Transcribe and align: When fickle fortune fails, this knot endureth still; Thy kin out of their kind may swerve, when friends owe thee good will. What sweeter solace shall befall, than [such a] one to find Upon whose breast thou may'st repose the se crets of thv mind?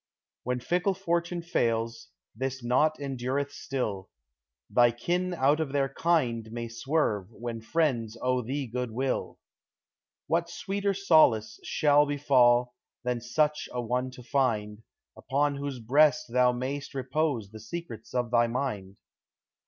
When 0.41 0.59
fickle 0.59 0.95
fortune 0.95 1.43
fails, 1.43 2.09
this 2.35 2.63
knot 2.63 2.99
endureth 2.99 3.51
still; 3.51 4.09
Thy 4.67 4.89
kin 4.89 5.31
out 5.35 5.59
of 5.59 5.73
their 5.73 5.89
kind 5.89 6.51
may 6.51 6.69
swerve, 6.69 7.29
when 7.29 7.61
friends 7.61 8.17
owe 8.19 8.41
thee 8.41 8.65
good 8.65 8.89
will. 8.89 9.37
What 10.25 10.49
sweeter 10.49 10.95
solace 10.95 11.59
shall 11.63 12.07
befall, 12.07 12.73
than 13.03 13.21
[such 13.21 13.69
a] 13.71 13.79
one 13.79 14.09
to 14.17 14.23
find 14.23 14.81
Upon 15.15 15.57
whose 15.57 15.77
breast 15.79 16.31
thou 16.33 16.51
may'st 16.51 16.95
repose 16.95 17.51
the 17.51 17.59
se 17.59 17.83
crets 17.87 18.15
of 18.15 18.31
thv 18.31 18.51
mind? 18.51 18.97